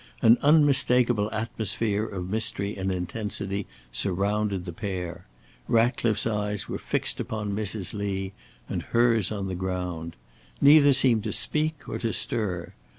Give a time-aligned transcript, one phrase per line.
[0.23, 5.27] An unmistakeable atmosphere of mystery and intensity surrounded the pair.
[5.67, 7.93] Ratcliffe's eyes were fixed upon Mrs.
[7.93, 8.33] Lee,
[8.67, 10.15] and hers on the ground.
[10.59, 12.73] Neither seemed to speak or to stir.